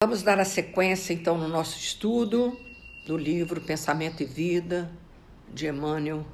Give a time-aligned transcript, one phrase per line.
[0.00, 2.56] Vamos dar a sequência, então, no nosso estudo
[3.04, 4.88] do livro Pensamento e Vida,
[5.52, 6.24] de Emmanuel,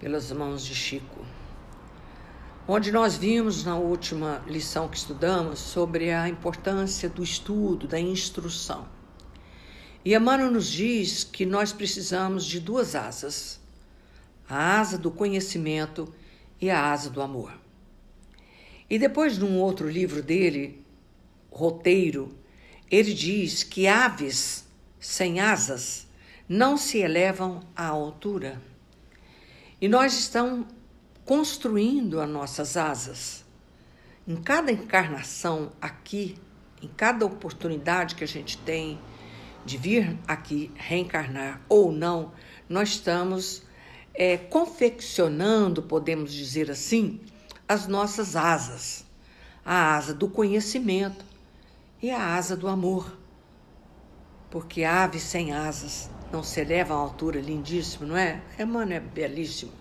[0.00, 1.26] pelas mãos de Chico,
[2.66, 8.88] onde nós vimos na última lição que estudamos sobre a importância do estudo, da instrução.
[10.02, 13.60] E Emmanuel nos diz que nós precisamos de duas asas:
[14.48, 16.08] a asa do conhecimento
[16.58, 17.52] e a asa do amor.
[18.88, 20.82] E depois, num outro livro dele,
[21.50, 22.42] Roteiro,
[22.90, 24.64] ele diz que aves
[25.00, 26.06] sem asas
[26.48, 28.60] não se elevam à altura.
[29.80, 30.66] E nós estamos
[31.24, 33.44] construindo as nossas asas.
[34.26, 36.36] Em cada encarnação aqui,
[36.82, 38.98] em cada oportunidade que a gente tem
[39.64, 42.32] de vir aqui reencarnar ou não,
[42.68, 43.62] nós estamos
[44.12, 47.20] é, confeccionando, podemos dizer assim,
[47.66, 49.04] as nossas asas.
[49.64, 51.24] A asa do conhecimento,
[52.04, 53.16] e a asa do amor.
[54.50, 58.42] Porque ave sem asas não se eleva a altura, lindíssimo, não é?
[58.58, 59.72] É, mano, é belíssimo.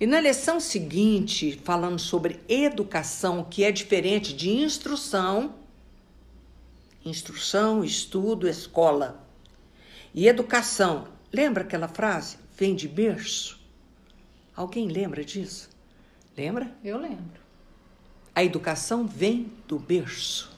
[0.00, 5.54] E na lição seguinte, falando sobre educação, que é diferente de instrução,
[7.04, 9.24] instrução, estudo, escola.
[10.12, 12.38] E educação, lembra aquela frase?
[12.58, 13.60] Vem de berço.
[14.56, 15.70] Alguém lembra disso?
[16.36, 16.74] Lembra?
[16.82, 17.40] Eu lembro.
[18.34, 20.49] A educação vem do berço.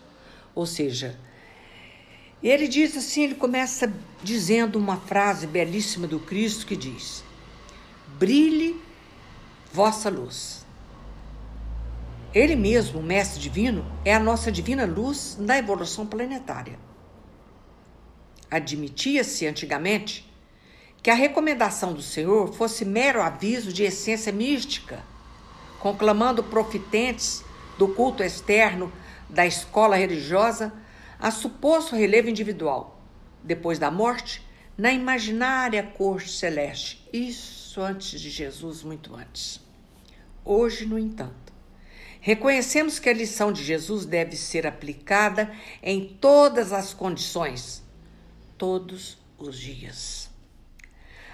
[0.54, 1.18] Ou seja,
[2.42, 7.24] ele diz assim, ele começa dizendo uma frase belíssima do Cristo que diz:
[8.18, 8.80] Brilhe
[9.72, 10.66] vossa luz.
[12.34, 16.78] Ele mesmo, o mestre divino, é a nossa divina luz na evolução planetária.
[18.50, 20.30] Admitia-se antigamente
[21.02, 25.02] que a recomendação do Senhor fosse mero aviso de essência mística,
[25.78, 27.44] conclamando profitentes
[27.76, 28.92] do culto externo
[29.32, 30.72] da escola religiosa
[31.18, 33.00] a suposto relevo individual,
[33.42, 37.08] depois da morte, na imaginária corte celeste.
[37.12, 39.60] Isso antes de Jesus, muito antes.
[40.44, 41.52] Hoje, no entanto,
[42.20, 45.50] reconhecemos que a lição de Jesus deve ser aplicada
[45.82, 47.82] em todas as condições,
[48.58, 50.30] todos os dias.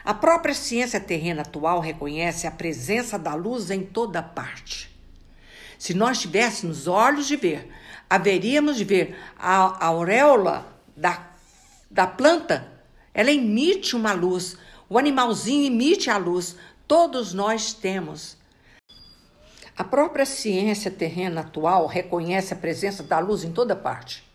[0.04, 4.96] A própria ciência terrena atual reconhece a presença da luz em toda parte.
[5.78, 7.68] Se nós tivéssemos olhos de ver
[8.08, 11.30] haveríamos de ver a, auréola da,
[11.90, 12.72] da planta,
[13.12, 14.56] ela emite uma luz,
[14.88, 18.36] o animalzinho emite a luz, todos nós temos.
[19.76, 24.26] A própria ciência terrena atual reconhece a presença da luz em toda parte.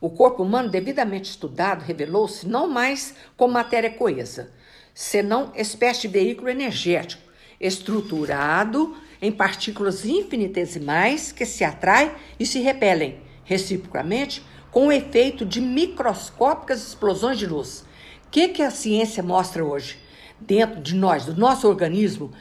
[0.00, 4.50] O corpo humano, devidamente estudado, revelou-se não mais como matéria coesa,
[4.94, 7.22] senão espécie de veículo energético,
[7.60, 15.60] estruturado em partículas infinitesimais que se atraem e se repelem reciprocamente com o efeito de
[15.60, 17.84] microscópicas explosões de luz.
[18.26, 19.98] O que, que a ciência mostra hoje?
[20.38, 22.32] Dentro de nós, do nosso organismo,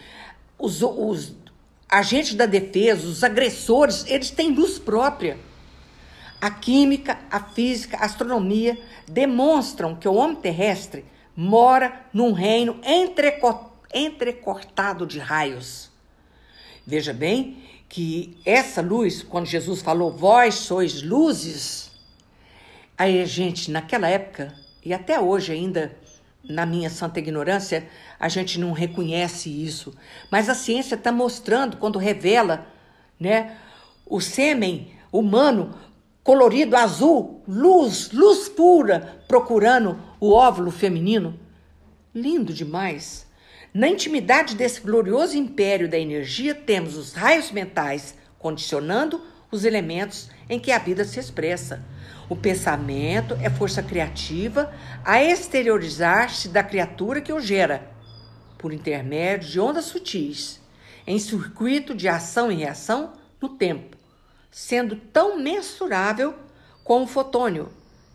[0.58, 1.36] os, os
[1.90, 5.38] agentes da defesa, os agressores, eles têm luz própria.
[6.40, 11.04] A química, a física, a astronomia demonstram que o homem terrestre
[11.36, 12.80] mora num reino
[13.94, 15.90] entrecortado de raios.
[16.86, 21.92] Veja bem que essa luz, quando Jesus falou, vós sois luzes,
[22.98, 24.54] aí a gente, naquela época,
[24.84, 25.96] e até hoje ainda,
[26.44, 27.88] na minha santa ignorância,
[28.20, 29.94] a gente não reconhece isso.
[30.32, 32.68] Mas a ciência está mostrando, quando revela
[33.20, 33.58] né,
[34.06, 35.76] o sêmen humano
[36.24, 41.40] colorido azul, luz, luz pura, procurando o óvulo feminino.
[42.14, 43.29] Lindo demais.
[43.72, 49.22] Na intimidade desse glorioso império da energia, temos os raios mentais condicionando
[49.52, 51.86] os elementos em que a vida se expressa.
[52.28, 54.74] O pensamento é força criativa
[55.06, 57.92] a exteriorizar-se da criatura que o gera,
[58.58, 60.60] por intermédio de ondas sutis,
[61.06, 63.96] em circuito de ação e reação no tempo,
[64.50, 66.34] sendo tão mensurável
[66.84, 67.70] como o fotônio,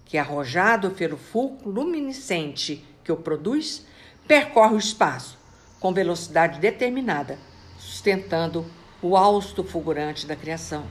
[0.04, 3.86] que, arrojado pelo fulcro luminescente que o produz,
[4.26, 5.43] percorre o espaço
[5.84, 7.38] com velocidade determinada,
[7.76, 8.64] sustentando
[9.02, 10.86] o hausto fulgurante da criação.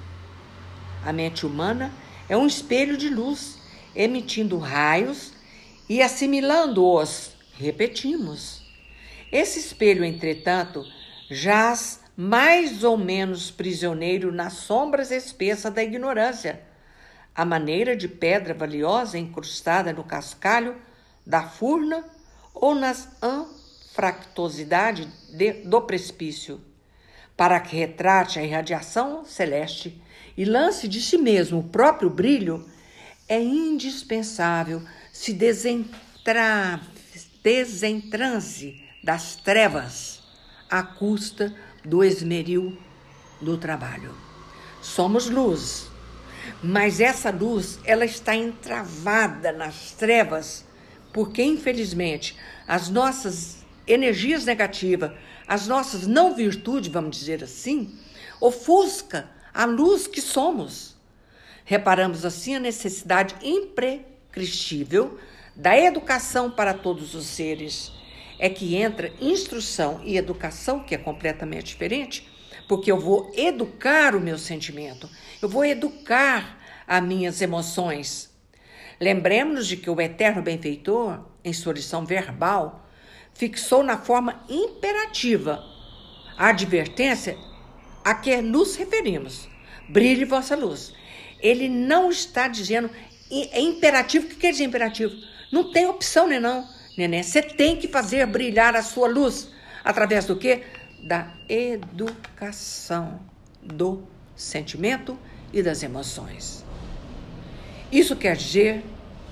[1.03, 1.91] A mente humana
[2.29, 3.57] é um espelho de luz,
[3.95, 5.33] emitindo raios
[5.89, 7.35] e assimilando-os.
[7.57, 8.61] Repetimos.
[9.31, 10.85] Esse espelho, entretanto,
[11.27, 16.61] jaz mais ou menos prisioneiro nas sombras espessas da ignorância,
[17.33, 20.75] a maneira de pedra valiosa incrustada no cascalho
[21.25, 22.05] da furna
[22.53, 23.09] ou nas
[23.93, 26.59] fractosidade de, do precipício,
[27.37, 30.01] para que retrate a irradiação celeste
[30.35, 32.67] e lance de si mesmo o próprio brilho,
[33.27, 34.81] é indispensável
[35.11, 36.81] se desentra...
[37.43, 40.23] desentranse das trevas
[40.69, 41.53] à custa
[41.83, 42.77] do esmeril
[43.41, 44.15] do trabalho.
[44.81, 45.87] Somos luz,
[46.63, 50.65] mas essa luz ela está entravada nas trevas
[51.11, 52.35] porque infelizmente
[52.67, 55.11] as nossas energias negativas,
[55.47, 57.97] as nossas não virtudes, vamos dizer assim,
[58.39, 60.95] ofusca a luz que somos.
[61.65, 65.17] Reparamos assim a necessidade imprescindível
[65.55, 67.91] da educação para todos os seres.
[68.39, 72.27] É que entra instrução e educação, que é completamente diferente,
[72.67, 75.09] porque eu vou educar o meu sentimento,
[75.41, 78.33] eu vou educar as minhas emoções.
[78.99, 82.82] Lembremos-nos de que o eterno benfeitor, em sua lição verbal,
[83.33, 85.63] fixou na forma imperativa
[86.37, 87.37] a advertência
[88.03, 89.47] a que nos referimos.
[89.89, 90.93] Brilhe vossa luz.
[91.39, 92.89] Ele não está dizendo
[93.31, 94.25] é imperativo.
[94.25, 95.13] O que quer dizer imperativo?
[95.51, 97.23] Não tem opção, né não, neném?
[97.23, 99.49] Você tem que fazer brilhar a sua luz.
[99.83, 100.63] Através do quê?
[101.03, 103.19] Da educação
[103.61, 104.03] do
[104.35, 105.17] sentimento
[105.51, 106.63] e das emoções.
[107.91, 108.83] Isso quer dizer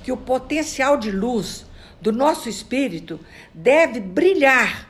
[0.04, 1.66] que o potencial de luz
[2.02, 3.20] do nosso espírito
[3.54, 4.90] deve brilhar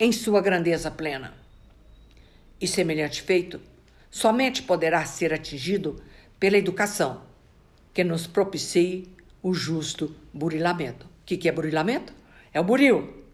[0.00, 1.34] em sua grandeza plena.
[2.58, 3.60] E semelhante feito
[4.10, 6.02] somente poderá ser atingido
[6.40, 7.22] pela educação,
[7.92, 9.08] que nos propicie
[9.42, 11.06] o justo burilamento.
[11.06, 12.14] O que, que é burilamento?
[12.52, 13.24] É o buril,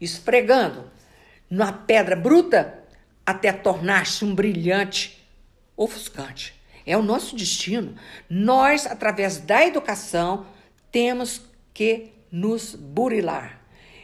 [0.00, 0.88] esfregando
[1.50, 2.84] na pedra bruta
[3.26, 5.26] até tornar-se um brilhante
[5.76, 6.54] ofuscante.
[6.86, 7.96] É o nosso destino.
[8.30, 10.46] Nós, através da educação,
[10.90, 11.42] temos
[11.74, 13.60] que nos burilar.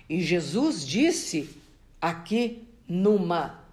[0.09, 1.57] E Jesus disse
[2.01, 3.65] aqui numa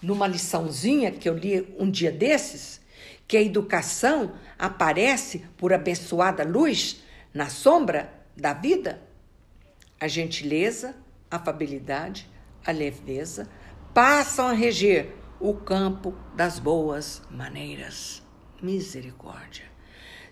[0.00, 2.80] numa liçãozinha que eu li um dia desses,
[3.26, 7.02] que a educação aparece por abençoada luz
[7.34, 9.02] na sombra da vida?
[10.00, 10.94] A gentileza,
[11.30, 12.28] a afabilidade,
[12.64, 13.48] a leveza
[13.92, 18.22] passam a reger o campo das boas maneiras.
[18.62, 19.67] Misericórdia.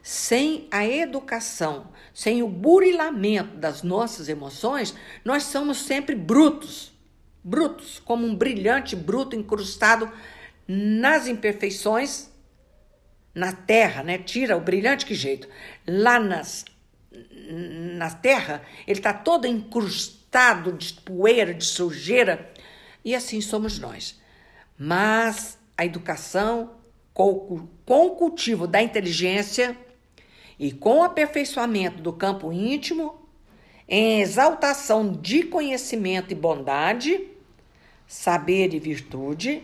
[0.09, 4.95] Sem a educação, sem o burilamento das nossas emoções,
[5.25, 6.95] nós somos sempre brutos
[7.43, 10.09] brutos, como um brilhante bruto incrustado
[10.67, 12.31] nas imperfeições
[13.35, 14.17] na terra, né?
[14.19, 15.49] Tira o brilhante que jeito.
[15.85, 16.65] Lá nas,
[17.97, 22.53] na terra, ele está todo incrustado de poeira, de sujeira,
[23.05, 24.21] e assim somos nós.
[24.79, 26.77] Mas a educação,
[27.13, 29.77] com, com o cultivo da inteligência
[30.59, 33.21] e com o aperfeiçoamento do campo íntimo,
[33.89, 37.29] em exaltação de conhecimento e bondade,
[38.07, 39.63] saber e virtude,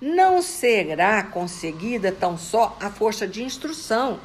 [0.00, 4.18] não será conseguida tão só a força de instrução,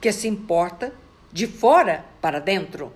[0.00, 0.92] que se importa
[1.32, 2.92] de fora para dentro,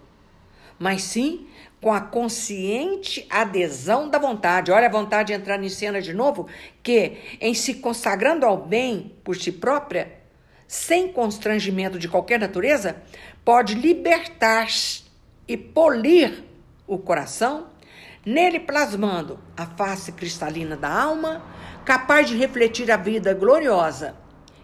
[0.79, 1.47] mas sim
[1.81, 4.73] com a consciente adesão da vontade.
[4.73, 6.49] Olha a vontade de entrar em cena de novo,
[6.83, 10.18] que em se consagrando ao bem por si própria,
[10.69, 13.03] sem constrangimento de qualquer natureza,
[13.43, 14.69] pode libertar
[15.49, 16.45] e polir
[16.87, 17.69] o coração
[18.25, 21.43] nele plasmando a face cristalina da alma,
[21.87, 24.15] capaz de refletir a vida gloriosa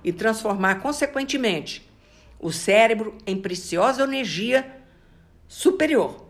[0.04, 1.90] e transformar, consequentemente,
[2.38, 4.70] o cérebro em preciosa energia
[5.48, 6.26] superior,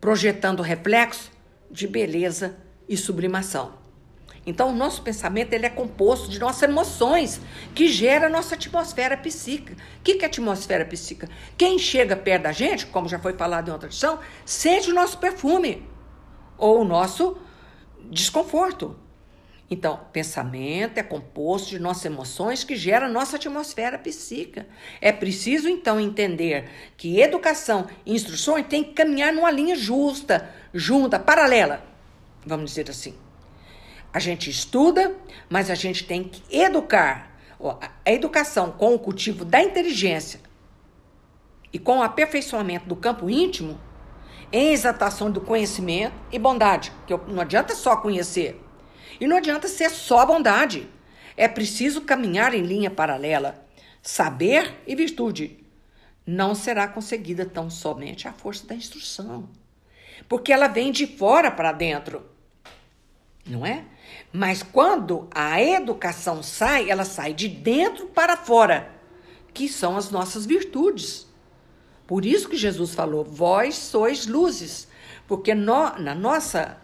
[0.00, 1.30] projetando reflexo
[1.70, 2.56] de beleza
[2.88, 3.81] e sublimação.
[4.44, 7.40] Então, o nosso pensamento ele é composto de nossas emoções,
[7.74, 9.74] que gera a nossa atmosfera psíquica.
[10.00, 11.28] O que é atmosfera psíquica?
[11.56, 15.18] Quem chega perto da gente, como já foi falado em outra edição, sente o nosso
[15.18, 15.86] perfume
[16.58, 17.38] ou o nosso
[18.10, 18.96] desconforto.
[19.70, 24.66] Então, pensamento é composto de nossas emoções que gera nossa atmosfera psíquica.
[25.00, 31.18] É preciso, então, entender que educação e instruções têm que caminhar numa linha justa, junta,
[31.18, 31.82] paralela,
[32.44, 33.14] vamos dizer assim.
[34.12, 35.16] A gente estuda,
[35.48, 37.30] mas a gente tem que educar.
[38.04, 40.40] A educação com o cultivo da inteligência
[41.72, 43.80] e com o aperfeiçoamento do campo íntimo
[44.52, 48.60] em exaltação do conhecimento e bondade, que não adianta só conhecer.
[49.20, 50.88] E não adianta ser só bondade.
[51.36, 53.66] É preciso caminhar em linha paralela.
[54.02, 55.64] Saber e virtude
[56.26, 59.48] não será conseguida tão somente à força da instrução,
[60.28, 62.24] porque ela vem de fora para dentro,
[63.46, 63.84] não é?
[64.32, 68.90] Mas quando a educação sai, ela sai de dentro para fora,
[69.52, 71.26] que são as nossas virtudes.
[72.06, 74.88] Por isso que Jesus falou: vós sois luzes,
[75.28, 76.78] porque no, na nossa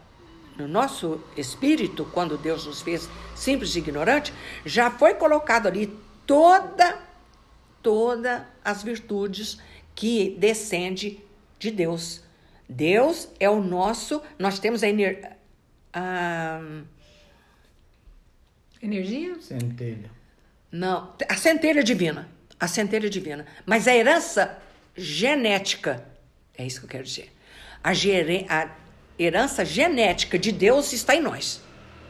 [0.58, 6.98] no nosso espírito, quando Deus nos fez simples e ignorantes, já foi colocado ali toda
[7.80, 9.58] todas as virtudes
[9.94, 11.22] que descende
[11.58, 12.22] de Deus.
[12.68, 14.88] Deus é o nosso, nós temos a,
[15.92, 16.60] a
[18.82, 19.40] energia?
[19.40, 20.10] Centelha.
[20.70, 22.28] Não, a centelha divina,
[22.60, 24.58] a centelha divina, mas a herança
[24.96, 26.04] genética,
[26.56, 27.32] é isso que eu quero dizer.
[27.82, 28.70] A, gere, a
[29.18, 31.62] herança genética de Deus está em nós.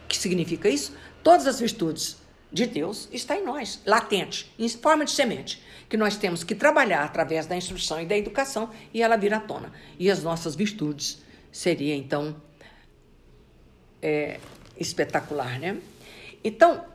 [0.03, 0.95] O que significa isso?
[1.23, 2.17] Todas as virtudes
[2.51, 7.03] de Deus está em nós, latente, em forma de semente, que nós temos que trabalhar
[7.03, 9.71] através da instrução e da educação e ela vir à tona.
[9.97, 11.21] E as nossas virtudes
[11.51, 12.35] seria então
[14.01, 14.39] é,
[14.77, 15.77] espetacular, né?
[16.43, 16.85] Então,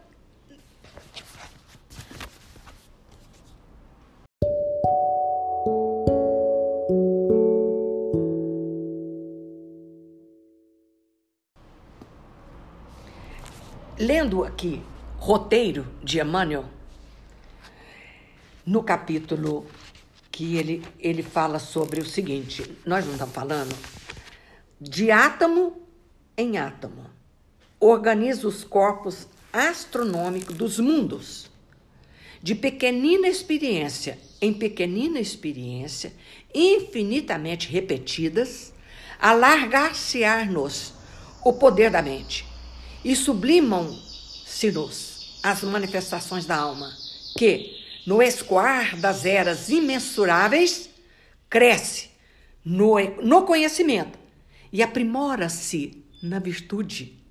[13.98, 14.82] lendo aqui
[15.18, 16.64] roteiro de Emmanuel,
[18.66, 19.66] no capítulo
[20.30, 23.76] que ele, ele fala sobre o seguinte: nós não estamos falando
[24.80, 25.82] de átomo
[26.36, 27.06] em átomo,
[27.78, 31.50] organiza os corpos astronômicos dos mundos,
[32.42, 36.12] de pequenina experiência em pequenina experiência,
[36.54, 38.74] infinitamente repetidas,
[39.18, 40.92] alargar-se-á-nos
[41.42, 42.44] o poder da mente
[43.02, 46.94] e sublimam-se-nos as manifestações da alma,
[47.38, 50.90] que, no escoar das eras imensuráveis,
[51.48, 52.10] cresce
[52.62, 54.18] no, no conhecimento
[54.70, 57.23] e aprimora-se na virtude,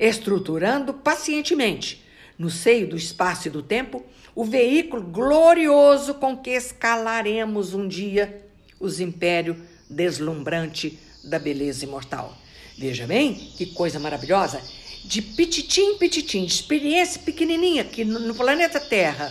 [0.00, 2.02] estruturando pacientemente,
[2.38, 4.02] no seio do espaço e do tempo,
[4.34, 8.46] o veículo glorioso com que escalaremos um dia
[8.80, 9.58] os impérios
[9.90, 12.34] deslumbrante da beleza imortal.
[12.78, 14.62] Veja bem que coisa maravilhosa
[15.04, 19.30] de pititim, pititim, experiência pequenininha que no planeta Terra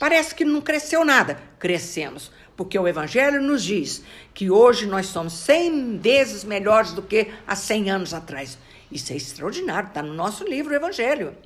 [0.00, 1.40] parece que não cresceu nada.
[1.60, 4.02] Crescemos, porque o Evangelho nos diz
[4.34, 8.58] que hoje nós somos 100 vezes melhores do que há 100 anos atrás.
[8.90, 11.36] Isso é extraordinário, está no nosso livro, o Evangelho.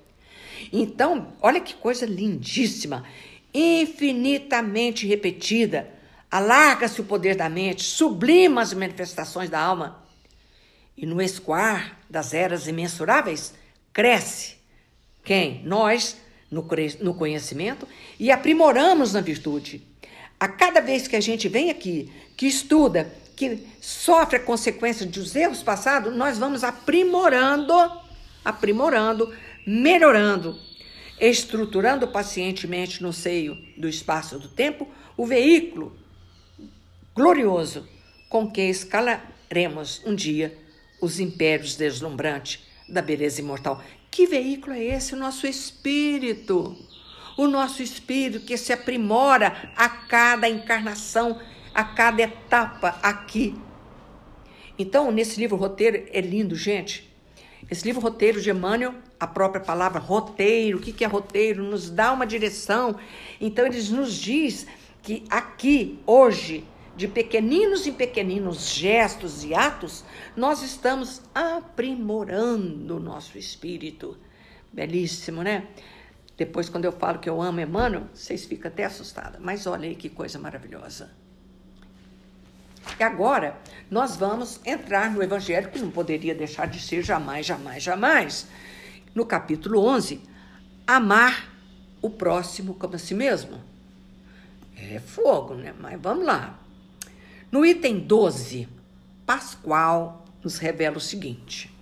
[0.73, 3.05] Então, olha que coisa lindíssima,
[3.53, 5.89] infinitamente repetida.
[6.31, 10.03] Alarga-se o poder da mente, sublima as manifestações da alma.
[10.97, 13.55] E no escoar das eras imensuráveis,
[13.93, 14.57] cresce.
[15.25, 15.63] Quem?
[15.65, 16.17] Nós,
[16.51, 16.63] no,
[17.15, 17.87] conhecimento,
[18.19, 19.87] e aprimoramos na virtude.
[20.39, 25.35] A cada vez que a gente vem aqui, que estuda, que sofre a consequência dos
[25.35, 27.75] erros passados, nós vamos aprimorando,
[28.45, 29.35] aprimorando,
[29.67, 30.57] melhorando,
[31.21, 35.97] estruturando pacientemente no seio do espaço do tempo o veículo
[37.15, 37.87] glorioso
[38.29, 40.57] com que escalaremos um dia
[41.01, 43.83] os impérios deslumbrantes da beleza imortal.
[44.09, 45.15] Que veículo é esse?
[45.15, 46.77] O nosso espírito.
[47.37, 51.41] O nosso espírito que se aprimora a cada encarnação,
[51.75, 53.55] a cada etapa aqui.
[54.79, 57.11] Então, nesse livro roteiro, é lindo, gente.
[57.71, 61.63] Esse livro roteiro de Emmanuel, a própria palavra roteiro, o que é roteiro?
[61.63, 62.97] Nos dá uma direção.
[63.41, 64.67] Então, ele nos diz
[65.03, 66.65] que aqui, hoje,
[66.97, 70.05] de pequeninos em pequeninos gestos e atos,
[70.37, 74.17] nós estamos aprimorando o nosso espírito.
[74.73, 75.69] Belíssimo, né?
[76.37, 79.41] Depois, quando eu falo que eu amo Emmanuel, vocês ficam até assustadas.
[79.41, 81.22] Mas olha aí que coisa maravilhosa.
[82.99, 83.57] E agora,
[83.91, 88.47] nós vamos entrar no Evangelho, que não poderia deixar de ser jamais, jamais, jamais.
[89.15, 90.21] No capítulo 11,
[90.87, 91.49] amar
[92.01, 93.61] o próximo como a si mesmo.
[94.77, 95.75] É fogo, né?
[95.79, 96.59] Mas vamos lá.
[97.51, 98.69] No item 12,
[99.25, 101.73] Pascoal nos revela o seguinte: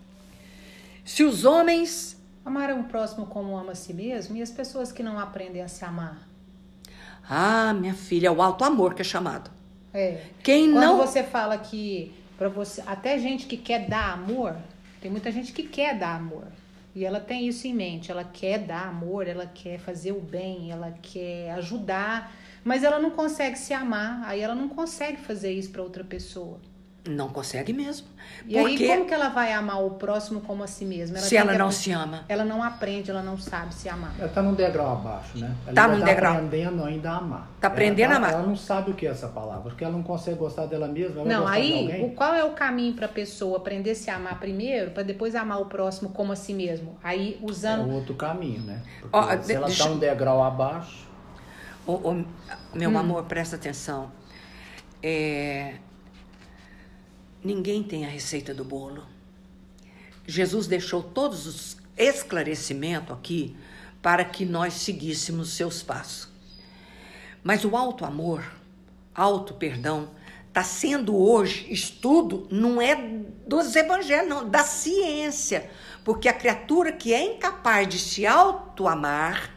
[1.04, 2.18] se os homens.
[2.42, 5.68] Amaram o próximo como ama a si mesmo e as pessoas que não aprendem a
[5.68, 6.26] se amar?
[7.28, 9.50] Ah, minha filha, é o alto amor que é chamado.
[9.92, 10.22] É.
[10.42, 10.96] Quem Quando não.
[10.98, 14.56] você fala que para você, até gente que quer dar amor,
[15.00, 16.46] tem muita gente que quer dar amor.
[16.94, 20.72] E ela tem isso em mente, ela quer dar amor, ela quer fazer o bem,
[20.72, 25.70] ela quer ajudar, mas ela não consegue se amar, aí ela não consegue fazer isso
[25.70, 26.60] para outra pessoa.
[27.08, 28.06] Não consegue mesmo.
[28.46, 28.84] E Porque...
[28.84, 31.16] aí como que ela vai amar o próximo como a si mesma?
[31.16, 32.24] Ela se ela não se ama.
[32.28, 34.14] Ela não aprende, ela não sabe se amar.
[34.18, 35.54] Ela está num degrau abaixo, né?
[35.66, 36.34] Ela tá num tá degrau.
[36.34, 37.50] aprendendo ainda a amar.
[37.56, 38.32] Está aprendendo tá, a amar.
[38.34, 41.24] Ela não sabe o que é essa palavra, porque ela não consegue gostar dela mesma.
[41.24, 44.90] não, aí o qual é o caminho para a pessoa aprender a se amar primeiro,
[44.90, 46.98] para depois amar o próximo como a si mesmo?
[47.02, 47.90] Aí usando.
[47.90, 48.82] É outro caminho, né?
[49.10, 51.08] Oh, se ela está um degrau abaixo.
[51.86, 52.98] Oh, oh, meu hum.
[52.98, 54.12] amor, presta atenção.
[55.02, 55.76] É,
[57.42, 59.06] Ninguém tem a receita do bolo.
[60.26, 63.56] Jesus deixou todos os esclarecimentos aqui
[64.02, 66.28] para que nós seguíssemos seus passos.
[67.42, 68.44] Mas o alto amor,
[69.14, 70.10] alto perdão,
[70.48, 72.94] está sendo hoje estudo não é
[73.46, 75.70] dos evangelhos, não, da ciência.
[76.04, 79.54] Porque a criatura que é incapaz de se auto-amar,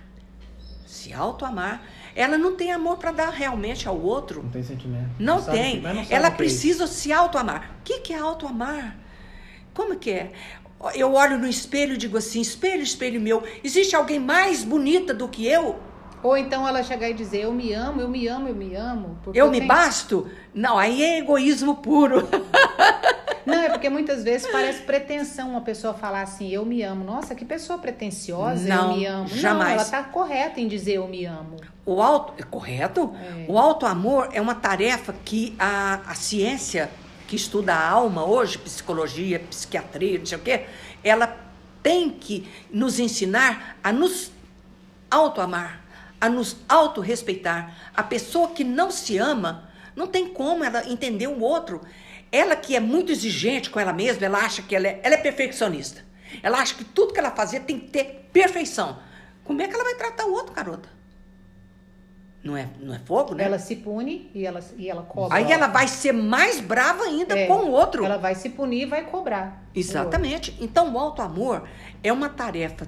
[0.86, 1.84] se auto-amar,
[2.16, 4.44] ela não tem amor para dar realmente ao outro.
[4.44, 5.10] Não tem sentimento.
[5.20, 5.82] Não, não tem.
[5.82, 7.72] Sabe, não ela é precisa é se auto-amar.
[7.80, 8.98] O que, que é auto-amar?
[9.74, 10.32] Como que é?
[10.96, 15.28] Eu olho no espelho e digo assim: espelho, espelho meu, existe alguém mais bonita do
[15.28, 15.80] que eu?
[16.22, 19.20] Ou então ela chegar e dizer, eu me amo, eu me amo, eu me amo.
[19.28, 19.68] Eu, eu me tenho...
[19.68, 20.30] basto?
[20.54, 22.28] Não, aí é egoísmo puro.
[23.46, 27.04] Não, é porque muitas vezes parece pretensão uma pessoa falar assim, eu me amo.
[27.04, 29.28] Nossa, que pessoa pretensiosa, não, eu me amo.
[29.28, 29.66] Jamais.
[29.66, 31.58] Não, ela está correta em dizer eu me amo.
[31.86, 33.14] O auto, é correto?
[33.16, 33.46] É.
[33.48, 36.90] O auto amor é uma tarefa que a, a ciência
[37.28, 40.66] que estuda a alma hoje, psicologia, psiquiatria, não sei o quê,
[41.04, 41.38] ela
[41.82, 44.32] tem que nos ensinar a nos
[45.12, 45.84] auto-amar
[46.24, 47.76] a nos autorrespeitar.
[47.94, 51.82] A pessoa que não se ama, não tem como ela entender o outro.
[52.32, 55.18] Ela que é muito exigente com ela mesma, ela acha que ela é, ela é
[55.18, 56.02] perfeccionista.
[56.42, 59.00] Ela acha que tudo que ela fazia tem que ter perfeição.
[59.44, 60.88] Como é que ela vai tratar o outro, garota?
[62.44, 63.46] Não é, não é fogo, né?
[63.46, 65.38] Ela se pune e ela, e ela cobra.
[65.38, 68.04] Aí ela vai ser mais brava ainda é, com o outro.
[68.04, 69.64] Ela vai se punir e vai cobrar.
[69.74, 70.56] Exatamente.
[70.60, 71.64] Então, o auto-amor
[72.04, 72.86] é uma tarefa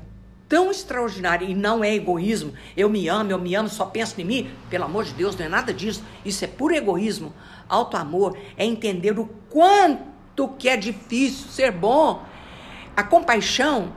[0.49, 2.53] tão extraordinária e não é egoísmo.
[2.75, 4.51] Eu me amo, eu me amo, só penso em mim.
[4.69, 6.03] Pelo amor de Deus, não é nada disso.
[6.25, 7.33] Isso é puro egoísmo.
[7.69, 12.23] Alto amor é entender o quanto que é difícil ser bom.
[12.95, 13.93] A compaixão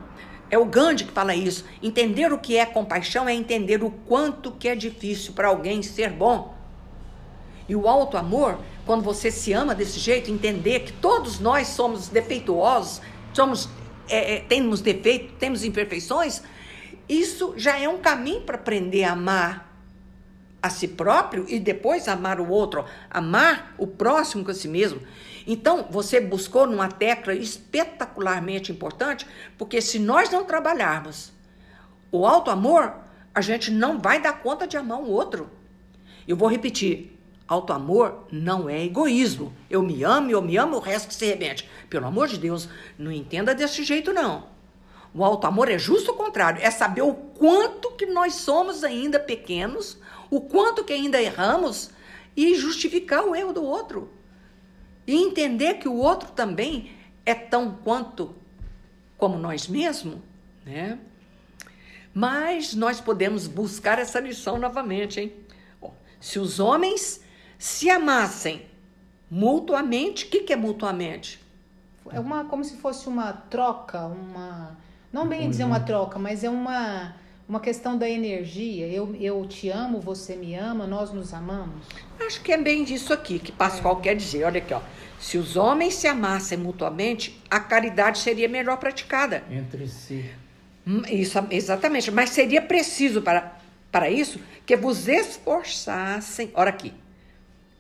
[0.51, 1.65] é o Gandhi que fala isso.
[1.83, 6.11] Entender o que é compaixão é entender o quanto que é difícil para alguém ser
[6.11, 6.57] bom.
[7.69, 12.09] E o alto amor, quando você se ama desse jeito, entender que todos nós somos
[12.09, 13.03] defeituosos,
[13.33, 13.69] somos
[14.09, 16.43] é, é, temos defeitos, temos imperfeições,
[17.09, 19.69] isso já é um caminho para aprender a amar
[20.63, 25.01] a si próprio e depois amar o outro, amar o próximo com si mesmo.
[25.51, 31.33] Então, você buscou numa tecla espetacularmente importante, porque se nós não trabalharmos
[32.13, 32.95] o alto amor,
[33.35, 35.49] a gente não vai dar conta de amar o outro.
[36.27, 39.55] Eu vou repetir: Alto amor não é egoísmo.
[39.71, 41.67] Eu me amo, eu me amo, o resto que se rebente.
[41.89, 42.69] Pelo amor de Deus,
[42.99, 44.49] não entenda desse jeito, não.
[45.15, 49.19] O alto amor é justo o contrário, é saber o quanto que nós somos ainda
[49.19, 49.97] pequenos,
[50.31, 51.89] o quanto que ainda erramos
[52.37, 54.18] e justificar o erro do outro.
[55.09, 56.93] E entender que o outro também
[57.25, 58.35] é tão quanto
[59.17, 60.19] como nós mesmos,
[60.67, 60.99] né?
[62.13, 65.33] Mas nós podemos buscar essa lição novamente, hein?
[66.21, 67.23] Se os homens
[67.59, 68.67] se amassem
[69.31, 71.41] mutuamente, o que, que é mutuamente?
[72.11, 74.77] É uma como se fosse uma troca, uma
[75.11, 77.15] não bem dizer uma troca, mas é uma
[77.49, 78.87] uma questão da energia.
[78.87, 81.87] Eu, eu te amo, você me ama, nós nos amamos.
[82.21, 84.03] Acho que é bem disso aqui que Pascoal é.
[84.03, 84.45] quer dizer.
[84.45, 84.81] Olha aqui, ó.
[85.19, 89.43] Se os homens se amassem mutuamente, a caridade seria melhor praticada.
[89.51, 90.31] Entre si.
[90.87, 92.11] Hum, isso, exatamente.
[92.11, 93.57] Mas seria preciso para,
[93.91, 96.51] para isso que vos esforçassem.
[96.55, 96.93] Olha aqui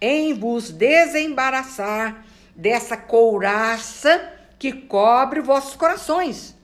[0.01, 6.57] em vos desembaraçar dessa couraça que cobre vossos corações,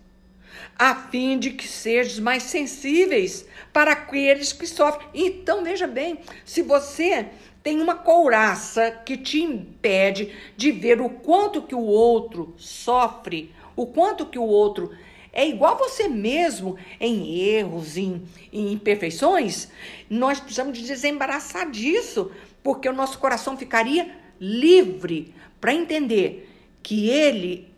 [0.79, 5.09] a fim de que sejam mais sensíveis para aqueles que sofrem.
[5.15, 7.27] Então, veja bem, se você
[7.63, 13.87] tem uma couraça que te impede de ver o quanto que o outro sofre, o
[13.87, 14.91] quanto que o outro
[15.33, 19.69] é igual você mesmo em erros, em, em imperfeições,
[20.09, 22.31] nós precisamos de desembaraçar disso,
[22.63, 26.49] porque o nosso coração ficaria livre para entender
[26.83, 27.75] que ele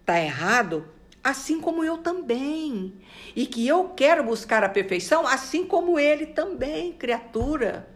[0.00, 0.86] está errado,
[1.22, 2.94] assim como eu também.
[3.34, 7.88] E que eu quero buscar a perfeição, assim como ele também, criatura.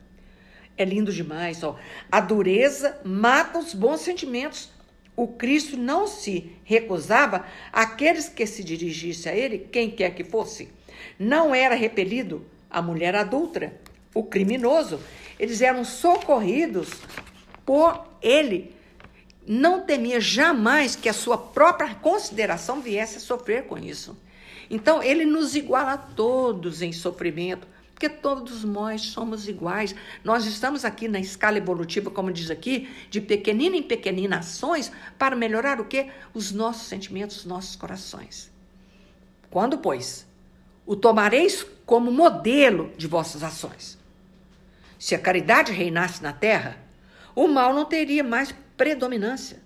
[0.76, 1.78] É lindo demais, ó.
[2.10, 4.70] A dureza mata os bons sentimentos.
[5.16, 10.68] O Cristo não se recusava àqueles que se dirigissem a ele, quem quer que fosse.
[11.18, 13.72] Não era repelido a mulher adulta,
[14.12, 15.00] o criminoso,
[15.38, 16.90] eles eram socorridos
[17.64, 18.73] por ele.
[19.46, 24.16] Não temia jamais que a sua própria consideração viesse a sofrer com isso.
[24.70, 29.94] Então, ele nos iguala a todos em sofrimento, porque todos nós somos iguais.
[30.24, 35.36] Nós estamos aqui na escala evolutiva, como diz aqui, de pequenina em pequenina ações para
[35.36, 36.08] melhorar o que?
[36.32, 38.50] Os nossos sentimentos, os nossos corações.
[39.50, 40.26] Quando, pois,
[40.86, 43.96] o tomareis como modelo de vossas ações?
[44.98, 46.78] Se a caridade reinasse na terra,
[47.34, 49.62] o mal não teria mais predominância.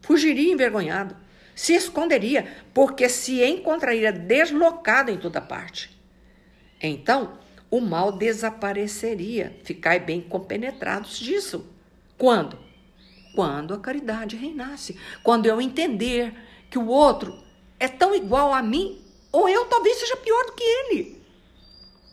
[0.00, 1.16] Fugiria envergonhado,
[1.54, 5.98] se esconderia, porque se encontraria deslocado em toda parte.
[6.82, 7.38] Então,
[7.70, 9.56] o mal desapareceria.
[9.62, 11.66] Ficai bem compenetrados disso.
[12.16, 12.58] Quando?
[13.34, 14.98] Quando a caridade reinasse.
[15.22, 16.34] Quando eu entender
[16.68, 17.38] que o outro
[17.78, 19.00] é tão igual a mim,
[19.30, 21.22] ou eu talvez seja pior do que ele,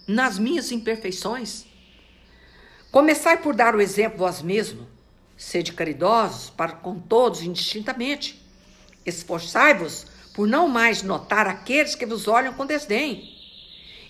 [0.07, 1.65] nas minhas imperfeições.
[2.91, 4.87] Começai por dar o exemplo vós mesmo.
[5.37, 8.41] Sede caridosos para com todos indistintamente.
[9.05, 13.35] Esforçai-vos por não mais notar aqueles que vos olham com desdém.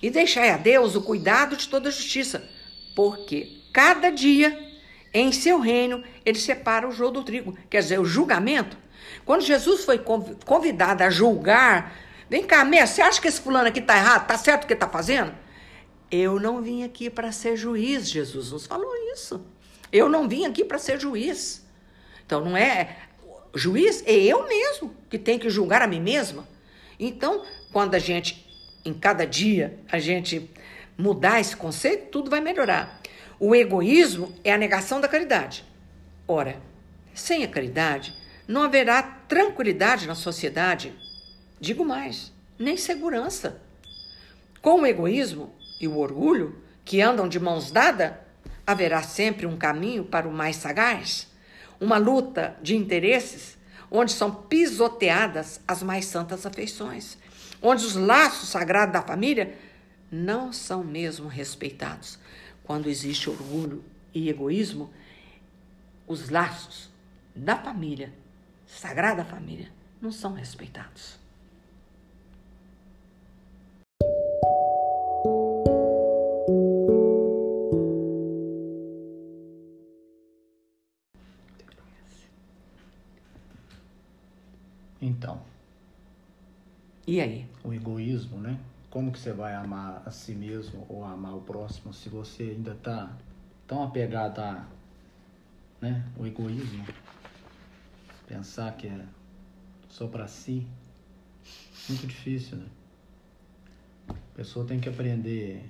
[0.01, 2.47] E deixai a Deus o cuidado de toda justiça,
[2.95, 4.57] porque cada dia
[5.13, 7.57] em seu reino ele separa o joio do trigo.
[7.69, 8.77] Quer dizer, o julgamento.
[9.25, 9.99] Quando Jesus foi
[10.45, 11.93] convidado a julgar,
[12.29, 14.23] vem cá, mestre, você acha que esse fulano aqui está errado?
[14.23, 15.33] Está certo o que está fazendo?
[16.09, 19.45] Eu não vim aqui para ser juiz, Jesus nos falou isso.
[19.91, 21.65] Eu não vim aqui para ser juiz.
[22.25, 22.97] Então não é
[23.53, 26.47] juiz, é eu mesmo que tenho que julgar a mim mesma.
[26.99, 28.45] Então, quando a gente
[28.83, 30.49] em cada dia a gente
[30.97, 33.01] mudar esse conceito, tudo vai melhorar.
[33.39, 35.63] O egoísmo é a negação da caridade.
[36.27, 36.59] Ora,
[37.13, 38.13] sem a caridade,
[38.47, 40.93] não haverá tranquilidade na sociedade.
[41.59, 43.61] Digo mais, nem segurança.
[44.61, 48.13] Com o egoísmo, e o orgulho, que andam de mãos dadas,
[48.67, 51.29] haverá sempre um caminho para o mais sagaz,
[51.79, 53.57] uma luta de interesses
[53.89, 57.17] onde são pisoteadas as mais santas afeições,
[57.61, 59.57] onde os laços sagrados da família
[60.11, 62.19] não são mesmo respeitados.
[62.65, 63.81] Quando existe orgulho
[64.13, 64.91] e egoísmo,
[66.05, 66.89] os laços
[67.33, 68.11] da família,
[68.65, 71.16] sagrada família, não são respeitados.
[85.01, 85.41] Então.
[87.05, 87.47] E aí?
[87.63, 88.59] O egoísmo, né?
[88.89, 92.71] Como que você vai amar a si mesmo ou amar o próximo se você ainda
[92.71, 93.11] está
[93.67, 94.65] tão apegado a,
[95.79, 96.85] né, o egoísmo?
[98.27, 99.05] Pensar que é
[99.89, 100.67] só para si,
[101.87, 102.67] muito difícil, né?
[104.09, 105.65] A pessoa tem que aprender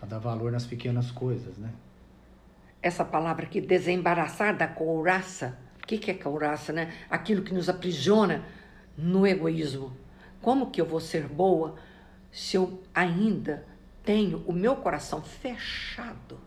[0.00, 1.72] a dar valor nas pequenas coisas, né?
[2.82, 5.56] Essa palavra aqui, desembaraçar da couraça,
[5.98, 6.92] que, que é couraça, né?
[7.10, 8.44] Aquilo que nos aprisiona
[8.96, 9.94] no egoísmo.
[10.40, 11.76] Como que eu vou ser boa
[12.30, 13.66] se eu ainda
[14.04, 16.38] tenho o meu coração fechado?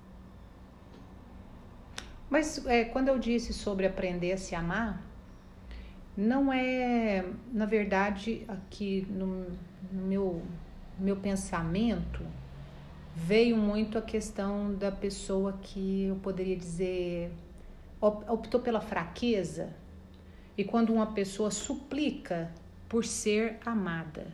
[2.29, 5.01] Mas é, quando eu disse sobre aprender a se amar,
[6.17, 9.45] não é, na verdade, aqui no,
[9.91, 10.41] no meu,
[10.97, 12.23] meu pensamento,
[13.15, 17.31] veio muito a questão da pessoa que eu poderia dizer
[18.07, 19.73] optou pela fraqueza
[20.57, 22.51] e quando uma pessoa suplica
[22.87, 24.27] por ser amada.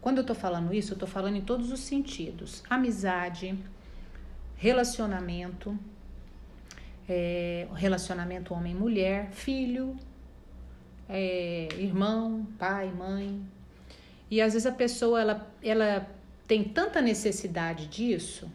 [0.00, 3.56] Quando eu estou falando isso, eu estou falando em todos os sentidos: amizade,
[4.56, 5.78] relacionamento,
[7.08, 9.96] é, relacionamento homem-mulher, filho,
[11.08, 13.40] é, irmão, pai, mãe.
[14.30, 16.08] E às vezes a pessoa ela, ela
[16.46, 18.50] tem tanta necessidade disso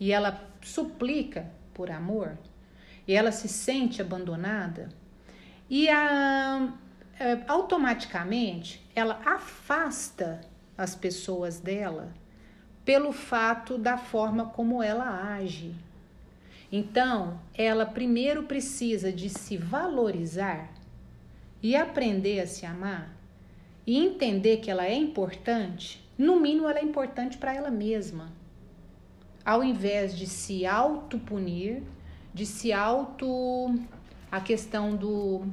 [0.00, 2.36] e ela suplica por amor
[3.08, 4.90] e ela se sente abandonada
[5.70, 6.72] e a,
[7.18, 10.42] é, automaticamente ela afasta
[10.76, 12.12] as pessoas dela
[12.84, 15.74] pelo fato da forma como ela age.
[16.70, 20.70] Então, ela primeiro precisa de se valorizar
[21.62, 23.14] e aprender a se amar
[23.86, 28.30] e entender que ela é importante, no mínimo ela é importante para ela mesma.
[29.44, 31.82] Ao invés de se autopunir
[32.38, 33.74] de se auto.
[34.30, 35.44] a questão do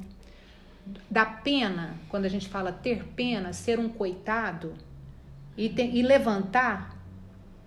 [1.10, 4.76] da pena, quando a gente fala ter pena, ser um coitado
[5.58, 6.96] e, e levantar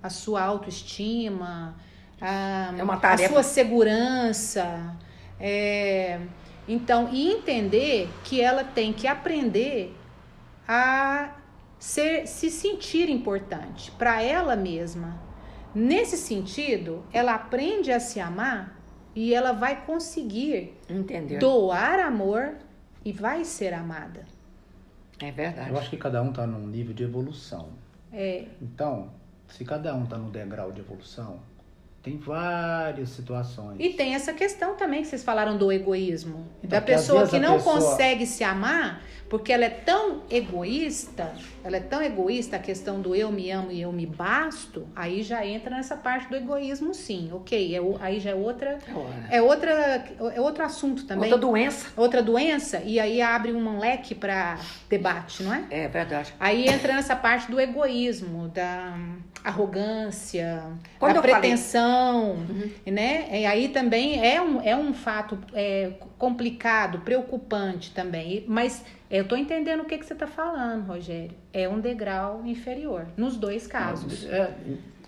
[0.00, 1.74] a sua autoestima,
[2.20, 3.24] a, é uma tarefa.
[3.24, 4.96] a sua segurança.
[5.40, 6.20] É,
[6.68, 9.96] então, e entender que ela tem que aprender
[10.68, 11.34] a
[11.76, 15.20] ser, se sentir importante para ela mesma.
[15.74, 18.77] Nesse sentido, ela aprende a se amar
[19.14, 21.38] e ela vai conseguir Entender.
[21.38, 22.56] doar amor
[23.04, 24.26] e vai ser amada.
[25.20, 25.70] É verdade.
[25.70, 27.70] Eu acho que cada um está num nível de evolução.
[28.12, 28.46] É.
[28.62, 29.10] Então,
[29.48, 31.40] se cada um está no degrau de evolução,
[32.02, 33.76] Tem várias situações.
[33.78, 36.46] E tem essa questão também que vocês falaram do egoísmo.
[36.58, 37.74] Então, da pessoa que não pessoa...
[37.74, 41.32] consegue se amar porque ela é tão egoísta,
[41.62, 45.22] ela é tão egoísta a questão do eu me amo e eu me basto, aí
[45.22, 47.30] já entra nessa parte do egoísmo, sim.
[47.32, 48.78] Ok, é, aí já é outra,
[49.30, 51.30] é outra, é outro assunto também.
[51.30, 51.88] Outra doença.
[51.96, 54.58] Outra doença e aí abre um leque para
[54.88, 55.66] debate, não é?
[55.70, 56.32] É verdade.
[56.40, 58.98] Aí entra nessa parte do egoísmo, da
[59.44, 60.64] arrogância,
[60.98, 62.70] Quando da pretensão, uhum.
[62.86, 63.40] né?
[63.40, 69.36] E aí também é um, é um fato é, complicado, preocupante também, mas eu tô
[69.36, 71.30] entendendo o que, que você tá falando, Rogério.
[71.52, 74.26] É um degrau inferior, nos dois casos.
[74.26, 74.52] É,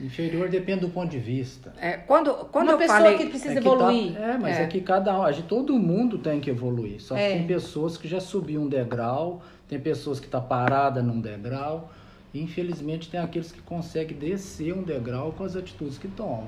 [0.00, 1.74] inferior depende do ponto de vista.
[1.78, 3.18] É, quando, quando Uma eu pessoa falei...
[3.18, 4.12] que precisa é que tá- evoluir.
[4.14, 4.62] Tá, é, mas é.
[4.62, 4.66] é.
[4.66, 7.00] que cada um, todo mundo tem que evoluir.
[7.02, 7.30] Só que é.
[7.34, 11.90] tem pessoas que já subiu um degrau, tem pessoas que tá parada num degrau.
[12.32, 16.46] Infelizmente tem aqueles que conseguem descer um degrau com as atitudes que tomam.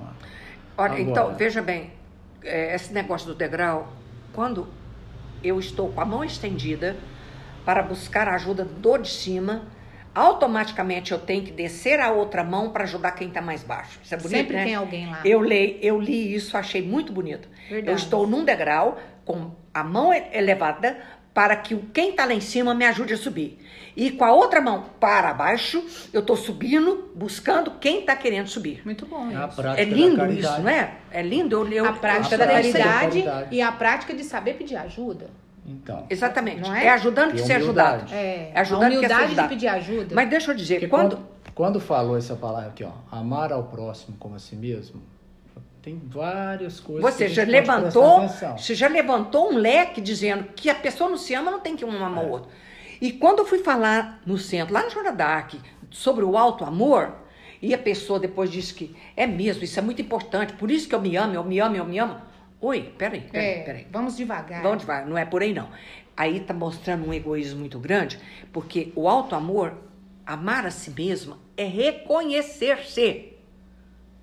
[0.77, 1.91] Olha, Agora, então, veja bem,
[2.43, 3.93] é, esse negócio do degrau,
[4.33, 4.69] quando
[5.43, 6.97] eu estou com a mão estendida
[7.65, 9.63] para buscar a ajuda do de cima,
[10.15, 13.99] automaticamente eu tenho que descer a outra mão para ajudar quem está mais baixo.
[14.03, 14.65] Isso é bonito, Sempre né?
[14.65, 15.21] tem alguém lá.
[15.25, 17.49] Eu li, eu li isso, achei muito bonito.
[17.69, 17.89] Verdade.
[17.91, 20.99] Eu estou num degrau com a mão elevada
[21.35, 23.59] para que quem está lá em cima me ajude a subir.
[23.97, 28.81] E com a outra mão para baixo, eu estou subindo, buscando quem está querendo subir.
[28.85, 29.29] Muito bom.
[29.31, 30.95] É, é lindo isso, não é?
[31.11, 31.57] É lindo.
[31.57, 35.31] Eu, eu, a prática da caridade e a prática de saber pedir ajuda.
[35.65, 36.07] Então.
[36.09, 36.61] Exatamente.
[36.61, 36.87] Não é?
[36.87, 38.13] é ajudando que ser ajudado.
[38.13, 40.15] É, é ajudando a humildade que ser de pedir ajuda.
[40.15, 41.17] Mas deixa eu dizer, quando...
[41.17, 41.29] quando...
[41.55, 45.03] quando falou essa palavra aqui, ó, amar ao próximo como a si mesmo,
[45.83, 47.13] tem várias coisas.
[47.13, 51.51] Você já levantou, você já levantou um leque dizendo que a pessoa não se ama,
[51.51, 52.31] não tem que um amar o é.
[52.31, 52.51] outro.
[53.01, 55.55] E quando eu fui falar no centro, lá no Jornal Dark,
[55.91, 57.17] sobre o alto amor,
[57.61, 60.95] e a pessoa depois disse que é mesmo, isso é muito importante, por isso que
[60.95, 62.17] eu me amo, eu me amo, eu me amo.
[62.61, 63.87] Oi, peraí, peraí, é, peraí.
[63.91, 64.63] Vamos devagar.
[64.63, 65.69] Vamos devagar, não é por aí não.
[66.17, 68.21] Aí tá mostrando um egoísmo muito grande,
[68.53, 69.75] porque o alto amor,
[70.25, 73.33] amar a si mesmo, é reconhecer-se.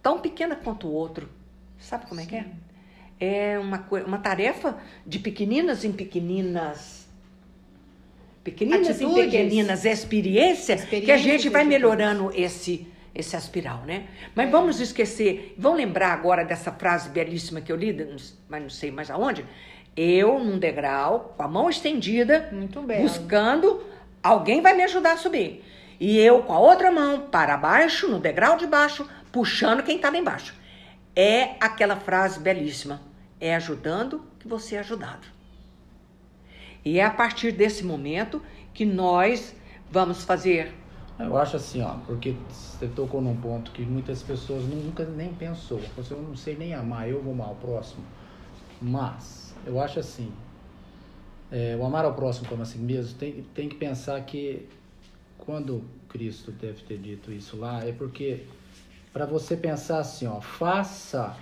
[0.01, 1.38] Tão pequena quanto o outro.
[1.79, 2.29] Sabe como é Sim.
[2.29, 2.45] que é?
[3.21, 7.07] É uma, uma tarefa de pequeninas em pequeninas.
[8.43, 14.05] Pequeninas Atitudes, em pequeninas experiências, experiências que a gente vai melhorando esse esse aspiral, né?
[14.35, 17.95] Mas vamos esquecer, vão lembrar agora dessa frase belíssima que eu li,
[18.47, 19.45] mas não sei mais aonde.
[19.95, 22.49] Eu num degrau, com a mão estendida,
[23.01, 23.83] buscando,
[24.23, 25.63] alguém vai me ajudar a subir.
[25.99, 30.09] E eu com a outra mão para baixo, no degrau de baixo, puxando quem está
[30.09, 30.55] lá embaixo.
[31.15, 33.01] É aquela frase belíssima.
[33.39, 35.27] É ajudando que você é ajudado.
[36.83, 38.41] E é a partir desse momento
[38.73, 39.55] que nós
[39.91, 40.73] vamos fazer
[41.19, 45.81] eu acho assim, ó, porque você tocou num ponto que muitas pessoas nunca nem pensou.
[45.97, 48.05] Você eu não sei nem amar, eu vou amar o próximo.
[48.81, 50.31] Mas eu acho assim,
[51.51, 54.69] é, o amar ao próximo como assim mesmo, tem, tem que pensar que
[55.37, 58.45] quando Cristo deve ter dito isso lá, é porque
[59.11, 61.35] para você pensar assim, ó, faça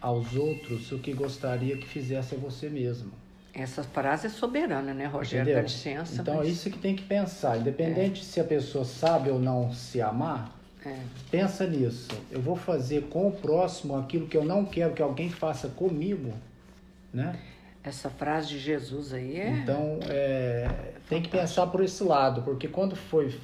[0.00, 3.10] aos outros o que gostaria que fizesse a você mesmo.
[3.52, 5.42] Essa frase é soberana, né, Rogério?
[5.42, 5.62] Entendeu?
[5.62, 6.22] Dá licença.
[6.22, 6.48] Então, mas...
[6.48, 7.58] isso que tem que pensar.
[7.58, 8.24] Independente é.
[8.24, 10.96] se a pessoa sabe ou não se amar, é.
[11.30, 12.10] pensa nisso.
[12.30, 16.32] Eu vou fazer com o próximo aquilo que eu não quero que alguém faça comigo,
[17.12, 17.36] né?
[17.82, 19.50] Essa frase de Jesus aí é...
[19.50, 23.34] Então, é, tem que pensar por esse lado, porque quando foi,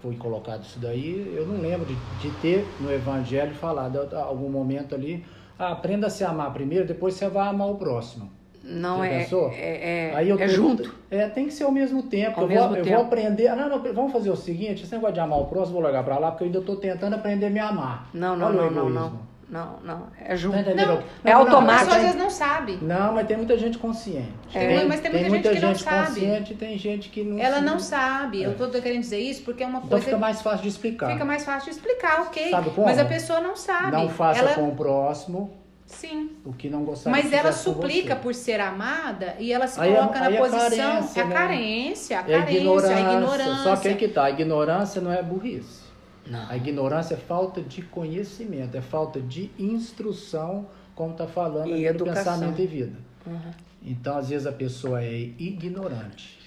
[0.00, 4.94] foi colocado isso daí, eu não lembro de, de ter no Evangelho falado algum momento
[4.94, 5.24] ali,
[5.58, 8.30] ah, aprenda a se amar primeiro, depois você vai amar o próximo.
[8.62, 10.94] Não é, é, é, Aí eu é junto.
[11.10, 12.38] É, tem que ser ao mesmo tempo.
[12.38, 12.88] Ao eu, mesmo vou, tempo.
[12.88, 13.56] eu vou aprender.
[13.56, 16.18] Não, não, vamos fazer o seguinte: esse negócio de amar o próximo, vou largar pra
[16.18, 18.10] lá, porque eu ainda estou tentando aprender a me amar.
[18.12, 19.12] Não, não, não, não, não.
[19.50, 20.08] Não, não.
[20.22, 20.56] É junto.
[20.74, 21.72] Não, é automático.
[21.72, 22.78] As pessoas às vezes não sabem.
[22.82, 24.32] Não, mas tem muita gente consciente.
[24.52, 24.66] É.
[24.66, 26.54] Tem, mas tem muita, tem muita gente, gente, que não consciente sabe.
[26.54, 28.42] tem gente que não Ela não sabe.
[28.42, 30.04] Eu estou querendo dizer isso porque é uma então coisa.
[30.04, 31.12] Então fica mais fácil de explicar.
[31.12, 32.50] Fica mais fácil de explicar, ok.
[32.50, 32.86] Sabe como?
[32.86, 33.92] Mas a pessoa não sabe.
[33.92, 34.54] Não faça ela...
[34.54, 35.58] com o próximo
[35.88, 36.32] Sim.
[36.44, 39.96] O que não gostaria Mas ela suplica por ser amada e ela se aí é
[39.96, 40.68] coloca é, na posição.
[40.68, 41.34] Carência, é a né?
[41.34, 43.62] carência, a carência, é ignorância, a ignorância.
[43.62, 45.87] Só que aí que tá, a ignorância não é burrice.
[46.28, 46.48] Não.
[46.48, 52.04] A ignorância é falta de conhecimento, é falta de instrução, como está falando e do
[52.04, 52.96] pensamento e vida.
[53.26, 53.50] Uhum.
[53.82, 56.38] Então, às vezes, a pessoa é ignorante.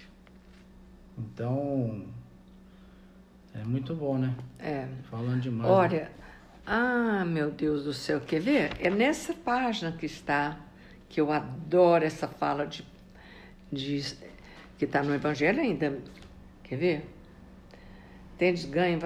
[1.17, 2.05] Então,
[3.53, 4.35] é muito bom, né?
[4.59, 4.87] É.
[5.09, 5.69] Falando demais.
[5.69, 6.09] Olha, né?
[6.65, 8.71] Ah, meu Deus do céu, quer ver?
[8.79, 10.59] É nessa página que está,
[11.09, 12.85] que eu adoro essa fala de,
[13.71, 14.15] de
[14.77, 15.97] que está no Evangelho ainda.
[16.63, 17.09] Quer ver?
[18.37, 18.99] Tendes ganho,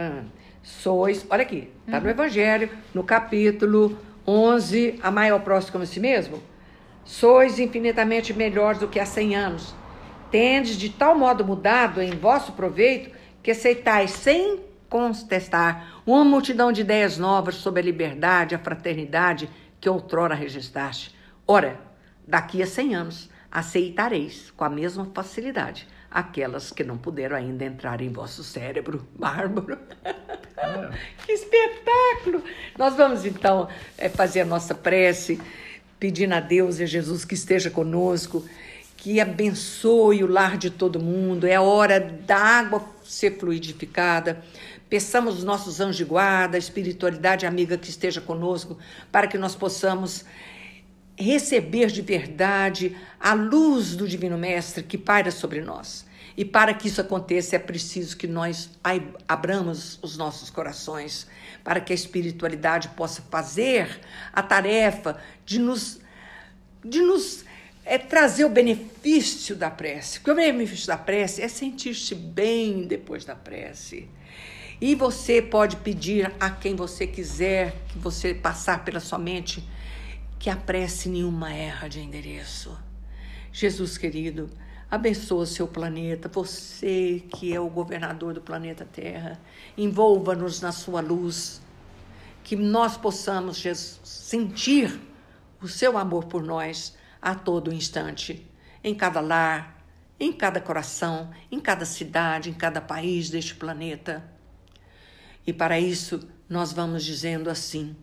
[0.65, 1.25] sois.
[1.29, 2.03] Olha aqui, está uhum.
[2.03, 3.97] no Evangelho, no capítulo
[4.27, 4.99] 11.
[5.01, 6.41] Amai ao próximo como a si mesmo.
[7.05, 9.75] Sois infinitamente melhores do que há cem anos.
[10.31, 16.81] Tendes de tal modo mudado em vosso proveito que aceitais sem contestar uma multidão de
[16.81, 19.47] ideias novas sobre a liberdade, a fraternidade
[19.79, 21.15] que outrora registraste.
[21.47, 21.79] Ora,
[22.27, 27.99] daqui a cem anos aceitareis com a mesma facilidade aquelas que não puderam ainda entrar
[27.99, 29.77] em vosso cérebro bárbaro.
[30.55, 30.89] É.
[31.25, 32.41] que espetáculo!
[32.77, 35.41] Nós vamos então é, fazer a nossa prece,
[35.99, 38.45] pedindo a Deus e a Jesus que esteja conosco,
[38.95, 41.45] que abençoe o lar de todo mundo.
[41.45, 44.41] É a hora da água ser fluidificada.
[44.89, 48.77] Peçamos os nossos anjos de guarda, a espiritualidade amiga que esteja conosco,
[49.11, 50.23] para que nós possamos
[51.17, 56.04] receber de verdade a luz do Divino Mestre que paira sobre nós.
[56.37, 58.69] E para que isso aconteça, é preciso que nós
[59.27, 61.27] abramos os nossos corações,
[61.63, 63.99] para que a espiritualidade possa fazer
[64.33, 65.99] a tarefa de nos,
[66.83, 67.45] de nos
[67.85, 70.19] é, trazer o benefício da prece.
[70.19, 74.09] Porque o benefício da prece é sentir-se bem depois da prece.
[74.81, 79.65] E você pode pedir a quem você quiser que você passar pela sua mente
[80.37, 82.77] que a prece nenhuma erra de endereço.
[83.53, 84.49] Jesus querido,
[84.89, 89.39] abençoa o seu planeta, você que é o governador do planeta Terra,
[89.77, 91.61] envolva-nos na sua luz,
[92.43, 94.99] que nós possamos Jesus, sentir
[95.61, 98.45] o seu amor por nós a todo instante,
[98.83, 99.83] em cada lar,
[100.19, 104.23] em cada coração, em cada cidade, em cada país deste planeta.
[105.45, 107.95] E para isso nós vamos dizendo assim: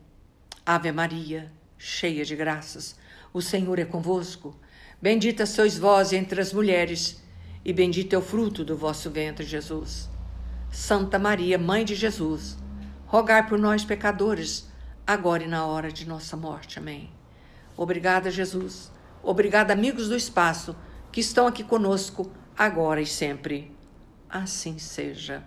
[0.66, 2.96] Ave Maria cheia de graças.
[3.32, 4.56] O Senhor é convosco.
[5.02, 7.20] Bendita sois vós entre as mulheres,
[7.64, 10.08] e bendito é o fruto do vosso ventre, Jesus.
[10.70, 12.56] Santa Maria, Mãe de Jesus,
[13.04, 14.70] rogai por nós, pecadores,
[15.04, 16.78] agora e na hora de nossa morte.
[16.78, 17.10] Amém.
[17.76, 18.92] Obrigada, Jesus.
[19.24, 20.76] Obrigada, amigos do espaço,
[21.10, 23.76] que estão aqui conosco, agora e sempre.
[24.30, 25.42] Assim seja.